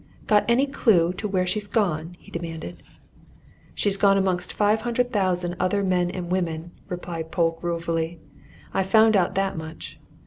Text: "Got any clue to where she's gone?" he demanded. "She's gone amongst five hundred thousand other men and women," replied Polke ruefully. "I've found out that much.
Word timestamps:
"Got 0.25 0.45
any 0.49 0.65
clue 0.65 1.13
to 1.13 1.27
where 1.27 1.45
she's 1.45 1.67
gone?" 1.67 2.15
he 2.17 2.31
demanded. 2.31 2.81
"She's 3.75 3.97
gone 3.97 4.17
amongst 4.17 4.51
five 4.51 4.81
hundred 4.81 5.13
thousand 5.13 5.55
other 5.59 5.83
men 5.83 6.09
and 6.09 6.31
women," 6.31 6.71
replied 6.89 7.31
Polke 7.31 7.61
ruefully. 7.61 8.19
"I've 8.73 8.89
found 8.89 9.15
out 9.15 9.35
that 9.35 9.55
much. 9.55 9.99